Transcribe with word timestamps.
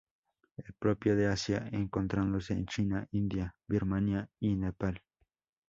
Es 0.57 0.65
propio 0.79 1.15
de 1.15 1.27
Asia, 1.27 1.69
encontrándose 1.71 2.53
en 2.53 2.65
China, 2.65 3.07
India, 3.11 3.55
Birmania 3.67 4.27
y 4.39 4.55
Nepal. 4.55 5.03